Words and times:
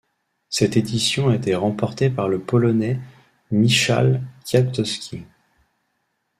Cette 0.49 0.77
édition 0.77 1.29
a 1.29 1.35
été 1.35 1.53
remportée 1.53 2.09
par 2.09 2.27
le 2.27 2.39
Polonais 2.39 2.99
Michał 3.51 4.19
Kwiatkowski. 4.43 5.25